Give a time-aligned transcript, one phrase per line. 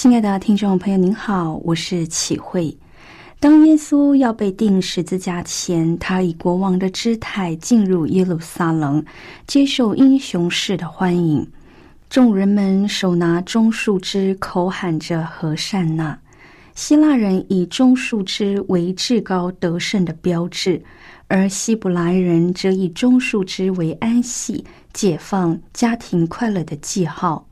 [0.00, 2.72] 亲爱的听众朋友，您好，我是启慧。
[3.40, 9.04] 当耶稣要被钉十字架前，他以国王的姿态进入耶路撒冷，
[9.48, 11.44] 接受英雄式的欢迎。
[12.08, 16.16] 众人们手拿棕树枝，口喊着“和善呐”。
[16.76, 20.80] 希腊人以棕树枝为至高得胜的标志，
[21.26, 27.47] 而希伯来人则以棕树枝为安息、解放、家庭快乐的记号。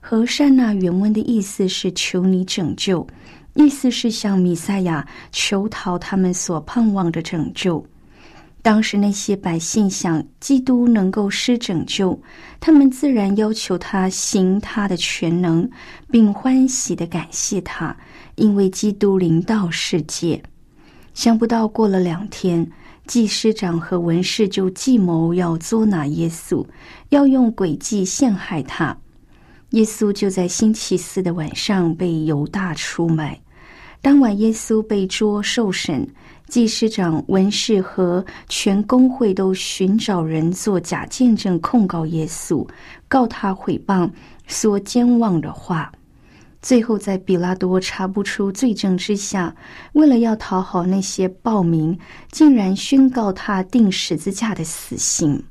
[0.00, 3.06] 和善那原文的意思是求你拯救，
[3.54, 7.84] 意思是向弥赛亚求讨他们所盼望的拯救。
[8.62, 12.20] 当时那些百姓想基督能够施拯救，
[12.60, 15.68] 他们自然要求他行他的全能，
[16.10, 17.96] 并欢喜的感谢他，
[18.36, 20.42] 因为基督临到世界。
[21.14, 22.70] 想不到过了两天，
[23.06, 26.64] 祭司长和文士就计谋要捉拿耶稣，
[27.08, 28.96] 要用诡计陷害他。
[29.70, 33.40] 耶稣就在星期四的晚上被犹大出卖。
[34.02, 36.08] 当晚，耶稣被捉受审，
[36.48, 42.66] 祭司长、文士和全公会都寻找人做假见证控告耶稣，
[43.06, 44.10] 告他毁谤、
[44.46, 45.92] 说奸妄的话。
[46.62, 49.54] 最后，在比拉多查不出罪证之下，
[49.92, 51.98] 为了要讨好那些暴民，
[52.32, 55.42] 竟然宣告他定十字架的死刑。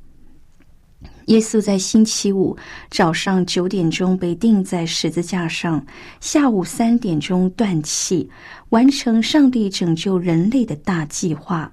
[1.29, 2.57] 耶稣在星期五
[2.89, 5.85] 早上九点钟被钉在十字架上，
[6.19, 8.27] 下午三点钟断气，
[8.69, 11.71] 完成上帝拯救人类的大计划。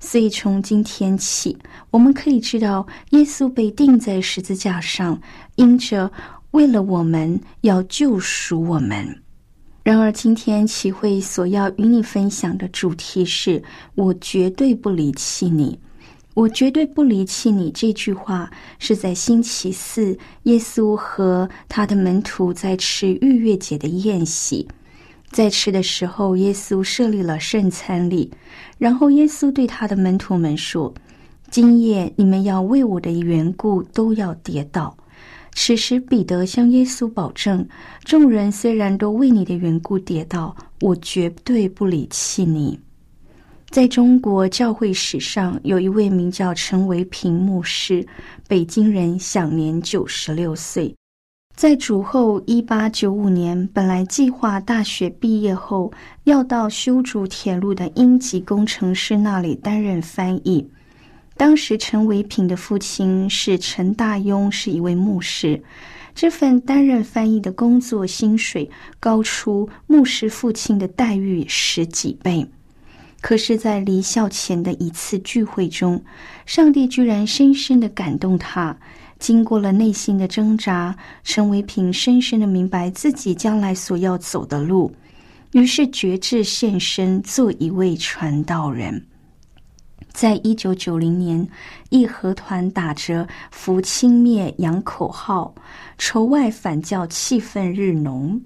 [0.00, 1.56] 所以从今天起，
[1.92, 5.20] 我们可以知道，耶稣被钉在十字架上，
[5.54, 6.10] 因着
[6.50, 9.22] 为了我们要救赎我们。
[9.84, 13.62] 然而，今天启会所要与你分享的主题是：
[13.94, 15.78] 我绝对不离弃你。
[16.38, 17.68] 我绝对不离弃你。
[17.72, 24.68] 这句话是在星期四，耶稣和他的门徒在吃逾越节的宴席，
[25.32, 28.30] 在吃的时候，耶稣设立了圣餐礼，
[28.78, 30.94] 然后耶稣对他的门徒们说
[31.50, 34.96] ：“今夜你们要为我的缘故都要跌倒。”
[35.56, 37.66] 此时，彼得向耶稣保证
[38.06, 42.78] ：“众人虽然都为你的缘故跌倒，我绝对不离弃你。”
[43.70, 48.04] 在中国教会史上，有一位名叫陈维平牧师，
[48.48, 50.94] 北京人，享年九十六岁。
[51.54, 55.92] 在主后一八九五年，本来计划大学毕业后
[56.24, 60.66] 要到修筑铁路的英籍工程师那里担任翻译。
[61.36, 65.62] 当时陈维平的父亲是陈大庸，是一位牧师。
[66.14, 72.48] 这份担任翻译的工作薪水高出牧师父亲的待遇十几倍。
[73.20, 76.02] 可是，在离校前的一次聚会中，
[76.46, 78.76] 上帝居然深深的感动他。
[79.18, 84.94] 经过了内心的挣扎，陈维平深深的明白自己将来所要走的路，
[85.50, 89.04] 于是决志献身，做一位传道人。
[90.12, 91.46] 在一九九零年，
[91.90, 95.52] 义和团打着“扶清灭洋”口号，
[95.98, 98.40] 仇外反教气氛日浓。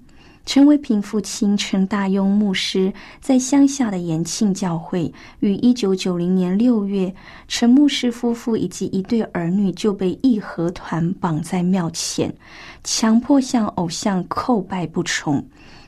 [0.45, 2.91] 陈维平父亲陈大庸牧师
[3.21, 7.13] 在乡下的延庆教会，于一九九零年六月，
[7.47, 12.35] 陈牧师夫妇以及一对儿女就被义和团绑在庙前，
[12.83, 15.43] 强迫向偶像叩拜不从，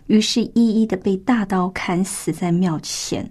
[0.08, 3.30] 于是一一的被大刀砍死在庙前。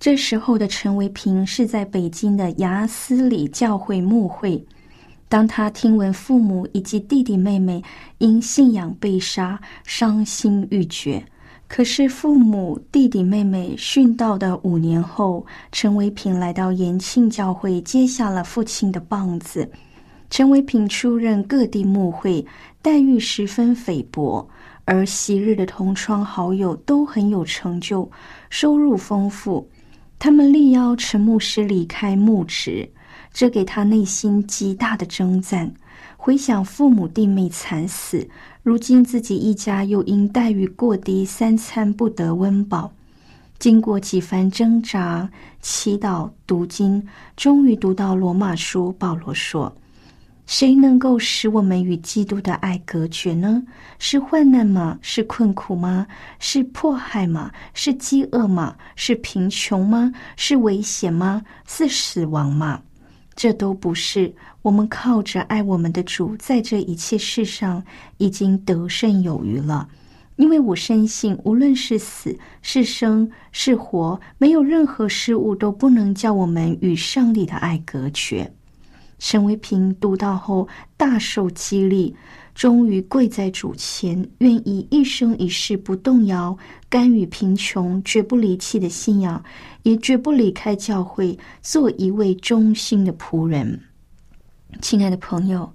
[0.00, 4.64] 这时候的陈维平是在北京的雅思里教会牧会。
[5.30, 7.80] 当他听闻父母以及弟弟妹妹
[8.18, 11.24] 因信仰被杀，伤心欲绝。
[11.68, 19.70] 可是父母、弟弟妹妹殉道的五年后，陈维平来到延庆教会，接下了父亲的棒子。
[20.30, 22.44] 陈维平出任各地牧会，
[22.82, 24.44] 待遇十分菲薄，
[24.84, 28.10] 而昔日的同窗好友都很有成就，
[28.50, 29.64] 收入丰富。
[30.18, 32.90] 他们力邀陈牧师离开牧职。
[33.32, 35.72] 这给他内心极大的征战。
[36.16, 38.28] 回想父母弟妹惨死，
[38.62, 42.92] 如今自己一家又因待遇过低，三餐不得温饱。
[43.58, 45.28] 经过几番挣扎、
[45.60, 47.06] 祈祷、读经，
[47.36, 48.90] 终于读到罗马书。
[48.98, 49.74] 保罗说
[50.46, 53.62] ：“谁能够使我们与基督的爱隔绝呢？
[53.98, 54.98] 是患难吗？
[55.02, 56.06] 是困苦吗？
[56.38, 57.50] 是迫害吗？
[57.74, 58.74] 是饥饿吗？
[58.96, 60.10] 是贫穷吗？
[60.36, 61.42] 是危险吗？
[61.66, 62.80] 是死亡吗？”
[63.34, 67.82] 这都不是我们靠着爱我们的主，在这一切事上
[68.18, 69.88] 已经得胜有余了。
[70.36, 78.52] 因为我深信，无论是死是生是活，没有任何事物都不能叫我们与上帝的爱隔绝。
[79.18, 80.66] 沈维平读到后
[80.96, 82.16] 大受激励。
[82.54, 86.56] 终于跪在主前，愿意一生一世不动摇，
[86.88, 89.42] 甘于贫穷，绝不离弃的信仰，
[89.82, 93.80] 也绝不离开教会，做一位忠心的仆人。
[94.82, 95.72] 亲爱的朋友，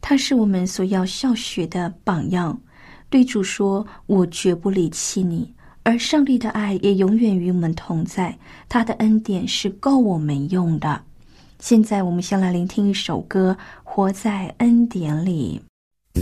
[0.00, 2.58] 他是我们所要效学的榜样。
[3.10, 5.52] 对主说：“我绝不离弃你。”
[5.82, 8.38] 而上帝的爱也永远与我们同在，
[8.68, 11.00] 他的恩典是够我们用的。
[11.58, 15.58] 现在，我们先来聆听一首歌，《活在恩典里》。
[16.18, 16.20] 爱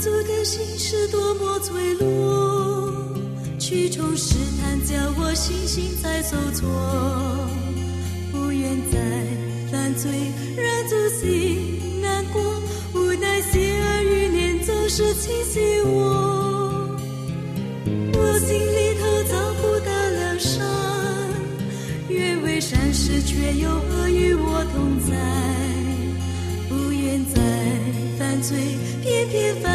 [0.00, 2.94] 主的心是多么脆弱，
[3.58, 6.66] 去从试探叫我信心在受挫，
[8.32, 8.98] 不愿再
[9.98, 10.10] 犯罪。
[11.20, 12.40] 心难过，
[12.94, 16.96] 无奈心儿欲念总是侵袭我，
[18.12, 20.64] 我心里头找不到良善，
[22.08, 25.10] 愿为善事，却又恶与我同在，
[26.68, 27.40] 不愿再
[28.16, 28.56] 犯罪，
[29.02, 29.72] 偏偏犯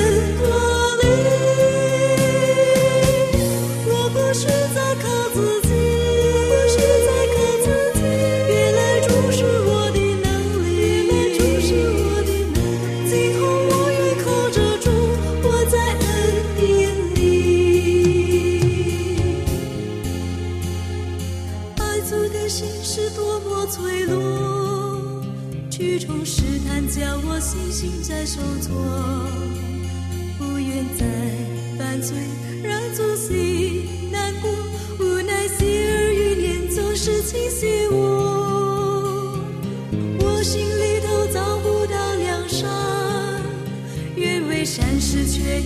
[0.00, 0.89] good.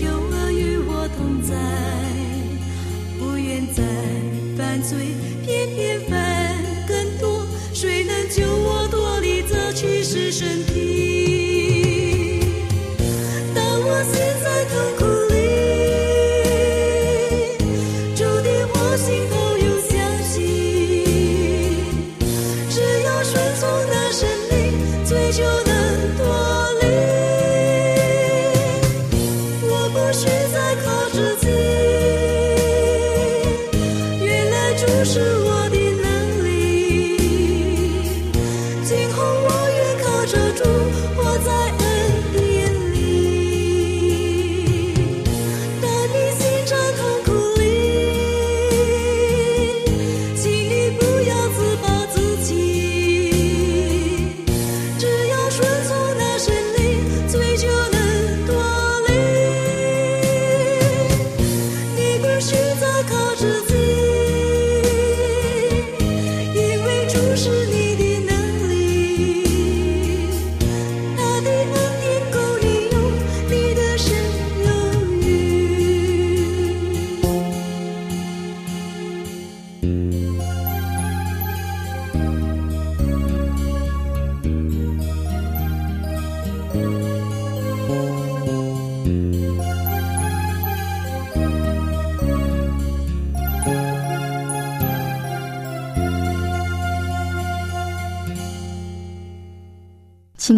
[0.03, 1.55] 有了与我同在，
[3.19, 3.83] 不愿再
[4.57, 6.24] 犯罪，偏偏犯。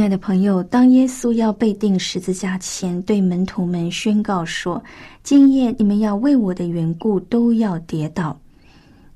[0.06, 4.80] 爱的朋友，当耶稣要被钉十字架前，对门徒们宣告说
[5.24, 8.38] ：“今夜你们要为我的缘故都要跌倒，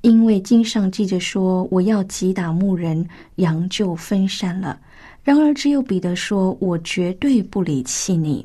[0.01, 3.07] 因为经上记着说，我要击打牧人，
[3.37, 4.81] 羊就分散了。”
[5.23, 8.45] 然而，只有彼得说：“我绝对不离弃你。”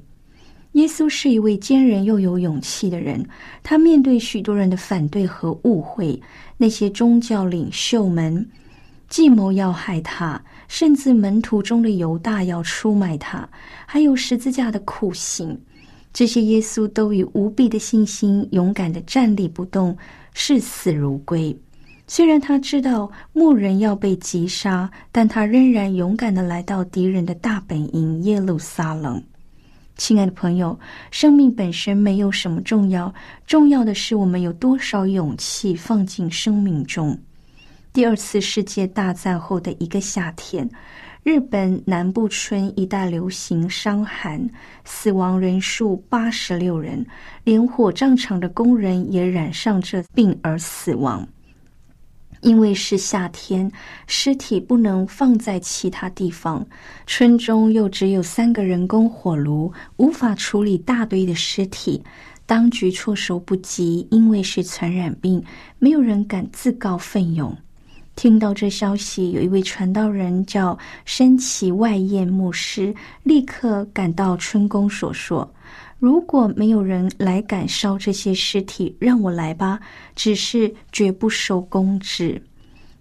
[0.73, 3.27] 耶稣是一位坚韧又有勇气的人，
[3.63, 6.21] 他面对许多人的反对和误会，
[6.57, 8.47] 那些宗教领袖们
[9.09, 10.39] 计谋要害他。
[10.67, 13.47] 甚至门徒中的犹大要出卖他，
[13.85, 15.59] 还有十字架的酷刑，
[16.13, 19.97] 这些耶稣都以无比的信心勇敢的站立不动，
[20.33, 21.57] 视死如归。
[22.07, 29.23] 虽然他知道牧人要被击杀，但他仍然勇敢的来到敌人的大本营耶路撒冷。
[29.97, 30.77] 亲爱的朋友，
[31.09, 33.13] 生命本身没有什么重要，
[33.47, 37.17] 重要的是我们有多少勇气放进生命中。
[37.95, 40.69] 第二次世界大战后的一个夏天，
[41.23, 44.49] 日本南部村一带流行伤寒，
[44.83, 47.05] 死亡人数八十六人，
[47.45, 51.25] 连火葬场的工人也染上这病而死亡。
[52.41, 53.71] 因为是夏天，
[54.07, 56.67] 尸体不能放在其他地方，
[57.07, 62.03] 村中又只有三个人工火炉，无法处理大堆的尸体。
[62.45, 65.41] 当局措手不及，因为是传染病，
[65.79, 67.55] 没有人敢自告奋勇。
[68.15, 75.53] 听到这消息，有一位传道人叫山崎外彦牧师，立刻赶到春宫所说
[75.99, 79.79] ：“如果没有人来敢烧这些尸体，让我来吧，
[80.15, 82.41] 只是绝不收工资。”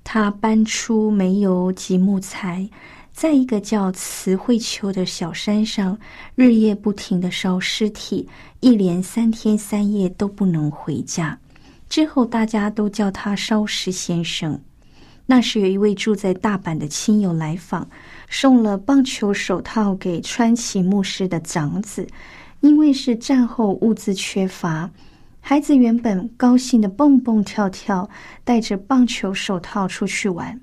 [0.02, 2.68] 他搬出煤油及木材，
[3.12, 5.96] 在一个叫慈惠丘的小山上，
[6.34, 8.28] 日夜不停的烧尸体，
[8.60, 11.38] 一连三天三夜都不能回家。
[11.88, 14.60] 之后，大家都叫他烧尸先生。
[15.26, 17.88] 那时有一位住在大阪的亲友来访，
[18.28, 22.06] 送了棒球手套给川崎牧师的长子，
[22.60, 24.90] 因为是战后物资缺乏，
[25.40, 28.08] 孩子原本高兴的蹦蹦跳跳，
[28.44, 30.60] 带着棒球手套出去玩，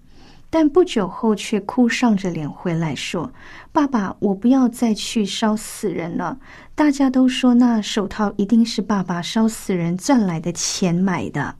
[0.51, 3.33] 但不久后却哭丧着脸回来说
[3.73, 6.37] ：“爸爸，我不要再去烧死人了。”
[6.75, 11.55] 大家都说那手套一定是爸爸烧死人赚来的钱买的。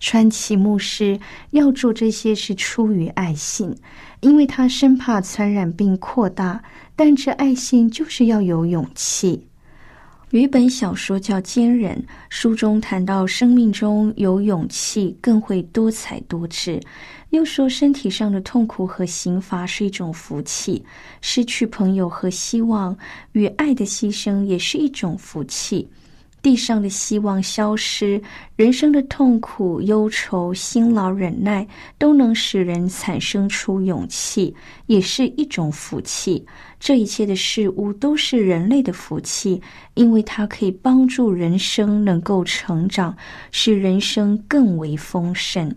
[0.00, 1.18] 川崎牧师
[1.50, 3.76] 要做这些是出于爱心，
[4.20, 6.62] 因为他生怕传染病扩大。
[6.94, 9.46] 但这爱心就是要有勇气。
[10.30, 11.96] 有一本小说叫《坚韧》，
[12.28, 16.78] 书中谈到生命中有勇气更会多彩多姿。
[17.30, 20.84] 又说身体上的痛苦和刑罚是一种福气，
[21.20, 22.96] 失去朋友和希望
[23.32, 25.88] 与爱的牺牲也是一种福气。
[26.48, 28.18] 地上的希望消失，
[28.56, 36.42] 人生的痛苦、忧愁、辛劳、忍耐，都能使人产生出勇气，也是一种福气。
[36.80, 39.60] 这一切的事物都是人类的福气，
[39.92, 43.14] 因为它可以帮助人生能够成长，
[43.52, 45.70] 使人生更为丰盛。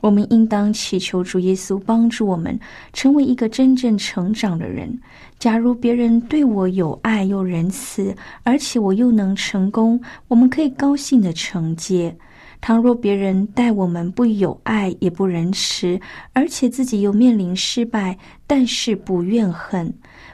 [0.00, 2.58] 我们应当祈求主耶稣帮助我们
[2.92, 4.98] 成为一个真正成长的人。
[5.38, 12.12] 假如别人对我有爱又仁慈，而且我又能成功，我们可以高兴的承接；
[12.60, 15.98] 倘若别人待我们不有爱也不仁慈，
[16.32, 19.92] 而且自己又面临失败，但是不怨恨，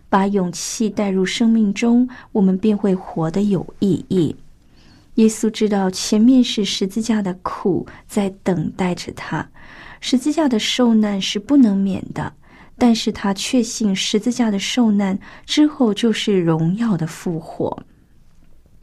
[0.08, 4.34] 把勇气带入生命中，我们便会活得有意义。
[5.14, 9.48] 耶稣知道前面是十字架的苦在等待着他。
[10.08, 12.32] 十字架的受难是不能免的，
[12.78, 17.76] 但是他确信十字架的受难之后就是荣耀的复活。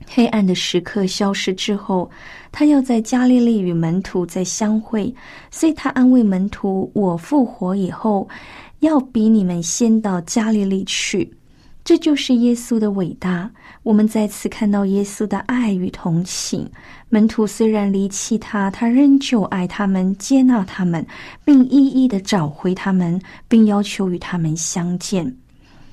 [0.06, 2.12] 黑暗的时刻消失之后，
[2.52, 5.16] 他要在加利利与门徒再相会，
[5.50, 8.28] 所以他安慰门徒：“我复活以后，
[8.80, 11.34] 要比你们先到加利利去。”
[11.84, 13.52] 这就是耶稣的伟大。
[13.84, 16.70] 我们再次看到耶稣的爱与同情。
[17.10, 21.06] 门徒虽然离弃他，他仍旧爱他们，接纳他们，
[21.44, 25.36] 并一一的找回他们，并要求与他们相见。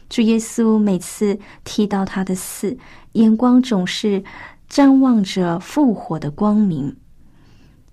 [0.09, 2.77] 主耶稣每次提到他的死，
[3.13, 4.23] 眼光总是
[4.69, 6.95] 张望着复活的光明。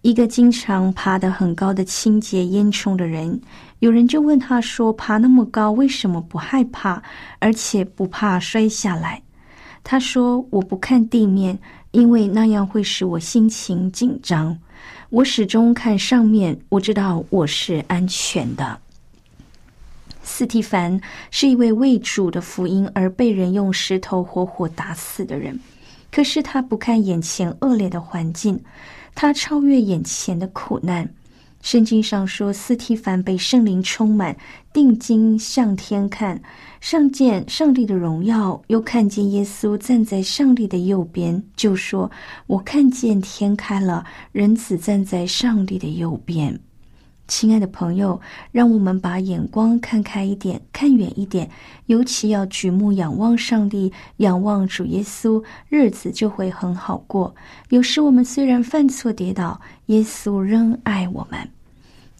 [0.03, 3.41] 一个经常爬得很高的清洁烟囱的人，
[3.79, 7.01] 有人就问他说：“爬那么高，为什么不害怕，
[7.39, 9.21] 而且不怕摔下来？”
[9.83, 11.57] 他说：“我不看地面，
[11.91, 14.57] 因为那样会使我心情紧张。
[15.09, 18.79] 我始终看上面，我知道我是安全的。
[20.23, 20.99] 斯蒂凡
[21.31, 25.57] 是一位为主的福音而被人用石头活活打死的人，
[26.11, 28.59] 可是他不看眼前恶劣的环境，
[29.15, 31.07] 他超越眼前的苦难。
[31.67, 34.33] 圣经上说，斯提凡被圣灵充满，
[34.71, 36.41] 定睛向天看，
[36.79, 42.09] 上见上帝的荣耀，又看见耶稣站在上帝的右边，就说
[42.47, 46.57] ：“我看见天开了，人子站在上帝的右边。”
[47.27, 48.21] 亲爱的朋友，
[48.53, 51.49] 让我们把眼光看开一点，看远一点，
[51.87, 57.35] 尤其要举目仰望上帝，仰望主耶稣，日子就会很好过。
[57.71, 61.37] 有时我们虽然犯错跌倒，耶稣仍爱我们。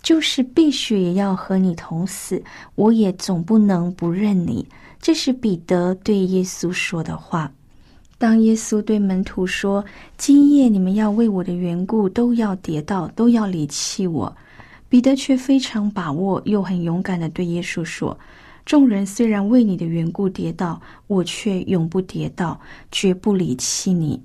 [0.02, 2.42] 就是必须也要和你同死，
[2.76, 4.66] 我也总不能不认你。
[5.02, 7.52] 这是彼得对耶稣说的话。
[8.18, 9.86] 当耶稣对门徒说
[10.18, 14.36] ：“今夜你们要为我的缘故都要跌倒，都要离弃我。”
[14.90, 18.18] 彼得却非常把握，又很勇敢的对耶稣说
[18.66, 22.60] ：“众人虽然为你的缘故跌倒，我却永不跌倒，
[22.92, 24.20] 绝不离弃你。”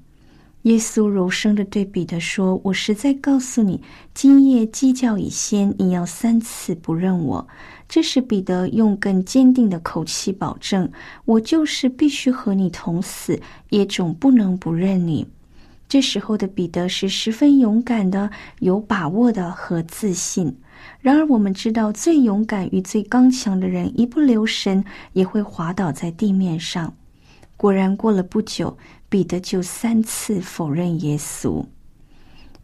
[0.62, 3.82] 耶稣柔声的对彼得说：“我实在告诉你，
[4.14, 7.48] 今夜鸡叫以先，你要三次不认我。”
[7.88, 10.88] 这时彼得用更坚定的口气保证
[11.26, 13.40] ：“我就是必须和你同死，
[13.70, 15.26] 也总不能不认你。”
[15.88, 20.56] 这时候的彼得是十分勇敢的、有把握的和自信。
[21.00, 26.94] 然而，我们知道，最勇敢与最刚强的人，一不留神也会滑倒在地面上。
[27.56, 28.78] 果然，过了不久。
[29.12, 31.62] 彼得就三次否认耶稣。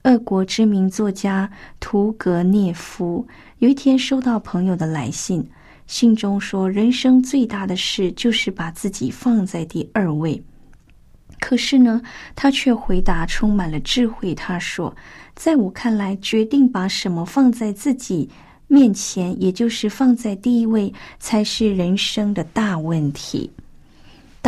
[0.04, 3.28] 俄国知名作家屠格涅夫
[3.58, 5.46] 有一天收到朋友的来信，
[5.86, 10.42] 信中说：“人生最大的事就是把自己放在第二位。”
[11.38, 12.00] 可是呢，
[12.34, 14.34] 他却回答充满了智慧。
[14.34, 14.96] 他说
[15.36, 18.26] ：“在我看来，决定把什么放在自己
[18.68, 23.50] 面前，也就是放在第一位，才是人生的大问题。”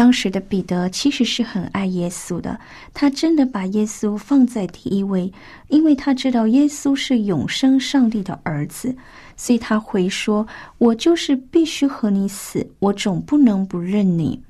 [0.00, 2.58] 当时的彼得其实是很爱耶稣的，
[2.94, 5.30] 他真的把耶稣放在第一位，
[5.68, 8.96] 因为他知道耶稣是永生上帝的儿子，
[9.36, 10.46] 所以他回说
[10.78, 14.40] ：“我就是必须和你死，我总不能不认你。”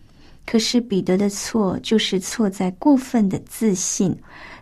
[0.47, 4.17] 可是彼得的错就是错在过分的自信，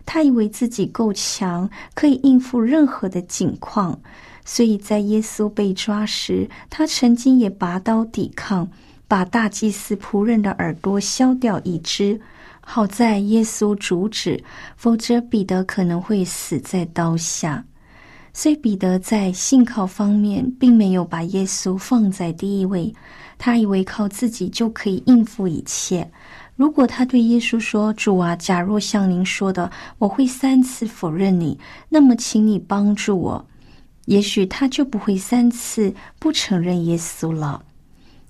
[0.07, 3.95] 他以为自己够强，可以应付任何的境况，
[4.43, 8.67] 所以在耶稣被抓时，他曾经也拔刀抵抗。
[9.09, 12.21] 把大祭司仆人的耳朵削掉一只，
[12.61, 14.41] 好在耶稣阻止，
[14.77, 17.65] 否则彼得可能会死在刀下。
[18.31, 22.93] 所以彼得在信靠方面并没有把耶稣放在第一位，
[23.39, 26.09] 他以为靠自己就可以应付一切。
[26.55, 33.45] 如果他对耶稣说：“主啊，假若像您说的，我会三次否认你，那么请你帮助我。”
[34.05, 37.63] 也许他就不会三次不承认耶稣了。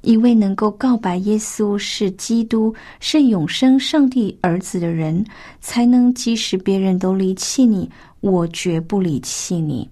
[0.02, 5.26] 一位能够告白耶稣是基督、是永生上帝儿子的人，
[5.60, 7.90] 才能即使别人都离弃你，
[8.22, 9.90] 我绝不离弃你。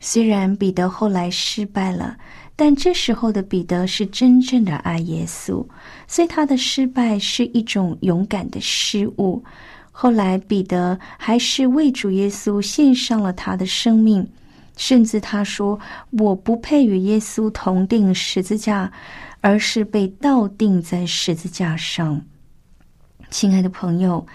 [0.00, 2.16] 虽然彼得后来失败了，
[2.56, 5.64] 但这时候的彼得是真正的爱耶稣，
[6.08, 9.42] 所以他的失败是一种勇敢的失误。
[9.92, 14.24] 后来彼得还是为主耶稣献上了他的生命，
[14.76, 15.78] 甚至他说
[16.18, 18.90] ：“我不配与耶稣同定十字架。”
[19.40, 22.20] 而是被倒钉在十字架上。
[23.30, 24.26] 亲爱的朋友，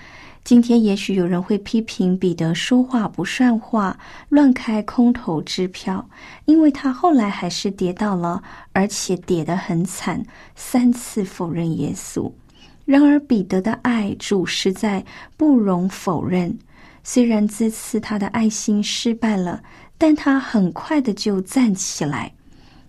[0.44, 3.98] 今天也许有人会批评彼得说话不算话，
[4.30, 6.08] 乱开空头支票，
[6.46, 10.24] 因为他后来还是跌倒了，而且跌得很惨，
[10.56, 12.32] 三次否认耶稣。
[12.86, 15.04] 然而彼得的爱主实在
[15.38, 16.58] 不容否认，
[17.04, 19.64] 虽然这次他的爱心失败了，
[19.98, 22.34] 但他很快的就站起来。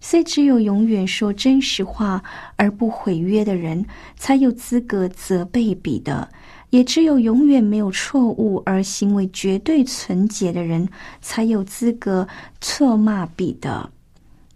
[0.07, 2.23] 所以，只有永远说真实话
[2.57, 3.87] 而不毁约的人，
[4.19, 6.29] 才有资格责备彼得；
[6.69, 10.87] 也只有永远没有错误而行为绝对纯洁的人，
[11.23, 12.29] 才有资格
[12.61, 13.91] 错骂彼得。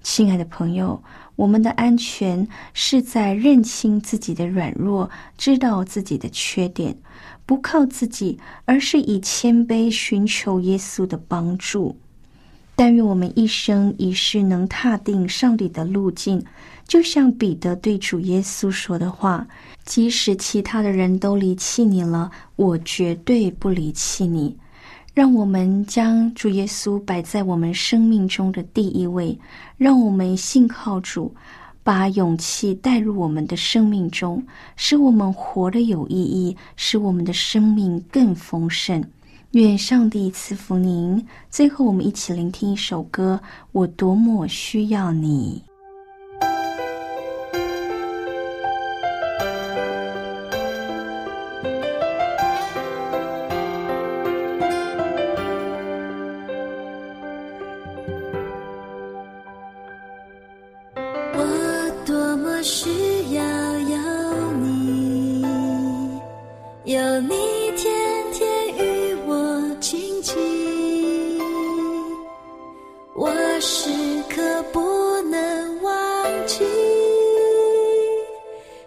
[0.02, 1.02] 亲爱的朋友，
[1.34, 5.08] 我们的安全是在认清自己的软弱，
[5.38, 6.94] 知道自己的缺点，
[7.46, 11.96] 不靠自己，而是以谦卑寻求耶稣的帮助。
[12.78, 16.40] 但愿我们一生一世能踏定上帝的路径，
[16.86, 19.44] 就像彼得对主耶稣说的话
[19.84, 24.56] ：“即使其他的人都离弃你了，我绝对不离弃你。”
[25.12, 29.36] 让我们将主耶稣摆在我们生命中的第一位，
[29.76, 31.34] 让我们信靠主，
[31.82, 34.40] 把勇气带入我们的生命中，
[34.76, 39.04] 使我们活得有意义，使我们的生命更丰盛。
[39.52, 41.26] 愿上帝赐福您。
[41.50, 43.40] 最后，我们一起聆听一首歌，
[43.72, 45.62] 《我多么需要你》。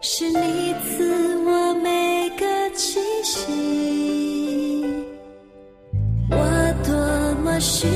[0.04, 4.84] 是你赐我每个气息。
[6.32, 7.88] 我多么需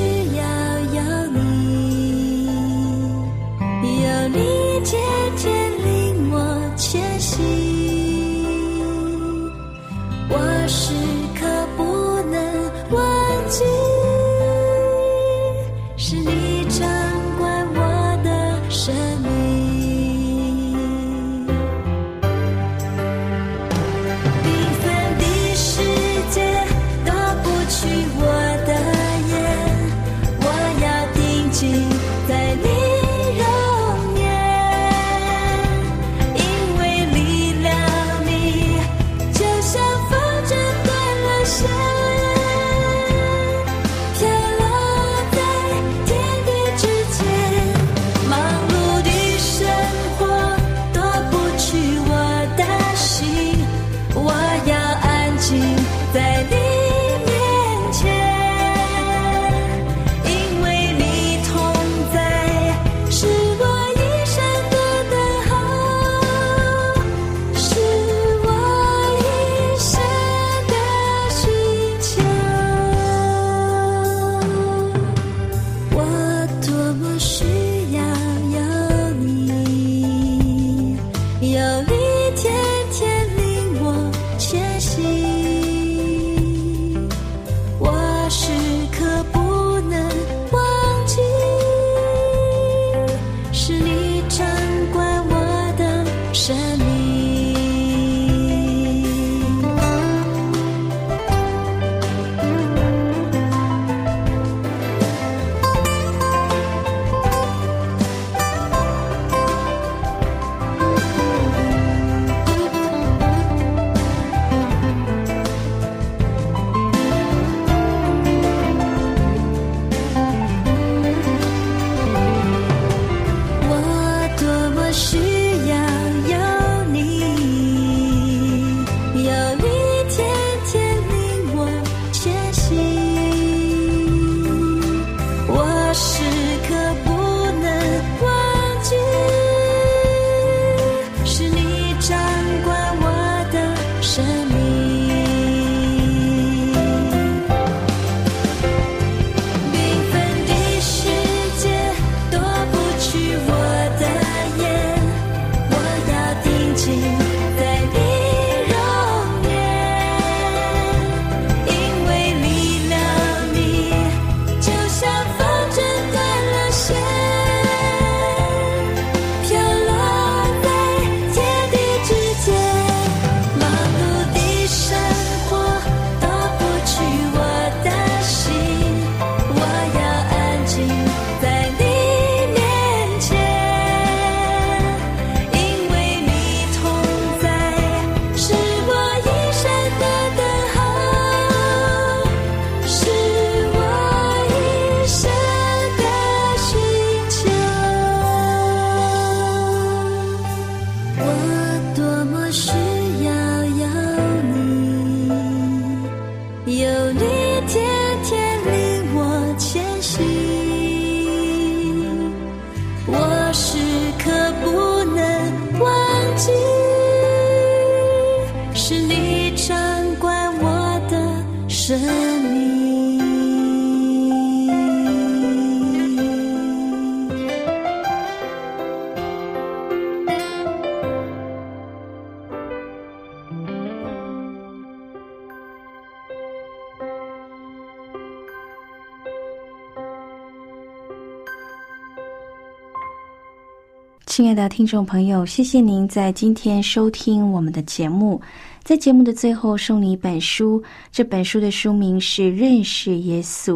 [244.35, 248.41] 亲爱的听众朋友，谢谢您在今天收听我们的节目。
[248.83, 253.75] 在节目的最后，送你一本书，这本书的书名是《认识耶稣》。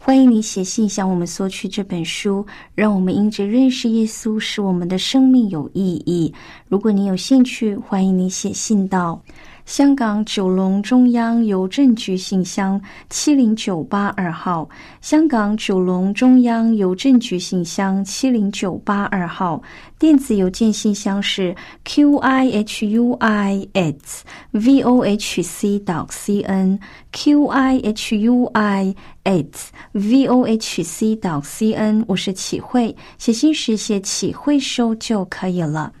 [0.00, 6.34] 欢迎你写信向我们索取这本书，让我们因着认识耶稣，使我们的生命有意义。
[6.66, 9.22] 如果你有兴趣，欢迎你写信到。
[9.64, 14.68] 香港九龙中央邮政局信箱七零九八二号，
[15.00, 19.62] 香港九龙中央邮政局信箱七零九八二号，
[19.98, 26.78] 电子邮件信箱是 q i h u i s v o h c dot c n
[27.12, 32.04] q i h u i s v o h c dot c n。
[32.08, 35.92] 我是启慧，写信时写启慧收就可以了。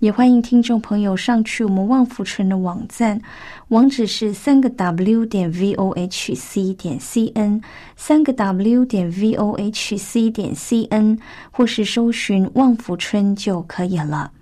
[0.00, 3.20] 也欢迎听众朋友上去我们旺福村的网站，
[3.68, 7.60] 网址是三个 w 点 v o h c 点 c n，
[7.96, 11.18] 三个 w 点 v o h c 点 c n，
[11.50, 14.32] 或是搜寻旺福村就可以了。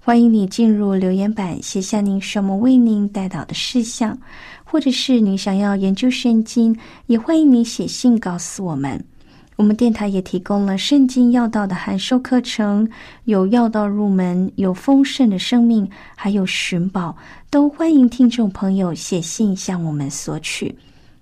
[0.00, 4.16] 欢迎你进入留言板，写下您什么为您带到的事项，
[4.62, 9.04] 或者是你想要研究圣经，也欢迎你写信告诉我们。
[9.58, 12.88] 我们电台也提供了圣经要道的函授课程，
[13.24, 17.16] 有要道入门，有丰盛的生命，还有寻宝，
[17.50, 20.72] 都欢迎听众朋友写信向我们索取。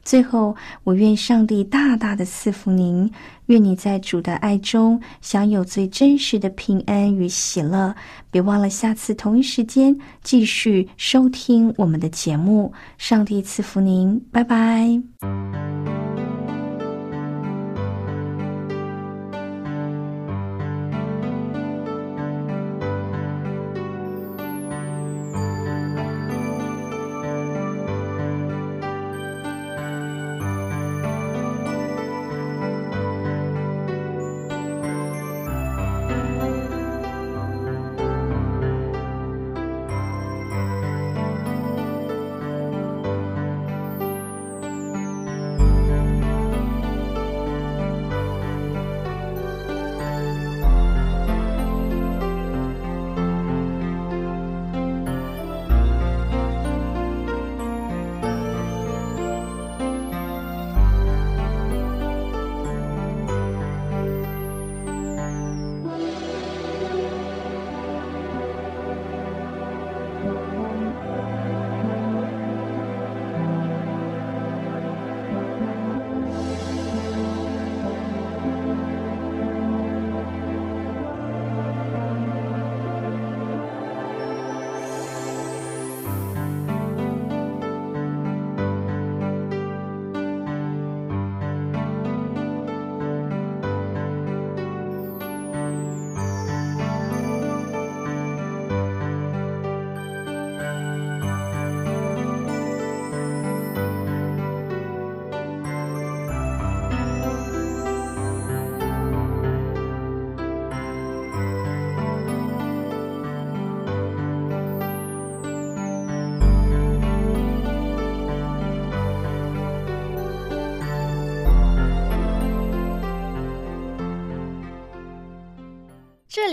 [0.05, 3.11] 最后，我愿上帝大大的赐福您，
[3.47, 7.93] 愿你在主的爱中享有最真实的平安与喜乐。
[8.31, 12.71] 别忘了下次同一时间继续收听我们的节目。
[12.99, 15.96] 上帝赐福您，拜拜。